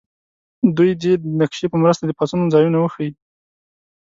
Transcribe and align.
دوی 0.77 0.91
دې 1.01 1.13
د 1.21 1.23
نقشې 1.39 1.65
په 1.71 1.77
مرسته 1.83 2.03
د 2.05 2.11
پاڅون 2.17 2.41
ځایونه 2.53 2.77
وښیي. 2.79 3.11